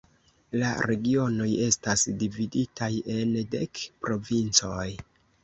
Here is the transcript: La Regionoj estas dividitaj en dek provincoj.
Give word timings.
La 0.61 0.69
Regionoj 0.91 1.49
estas 1.65 2.05
dividitaj 2.23 2.89
en 3.19 3.37
dek 3.53 3.85
provincoj. 4.09 4.89